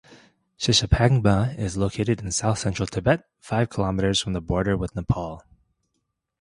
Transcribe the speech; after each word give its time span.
Shishapangma 0.59 1.55
is 1.59 1.77
located 1.77 2.21
in 2.21 2.31
south-central 2.31 2.87
Tibet, 2.87 3.23
five 3.39 3.69
kilometres 3.69 4.19
from 4.19 4.33
the 4.33 4.41
border 4.41 4.75
with 4.75 4.95
Nepal. 4.95 5.43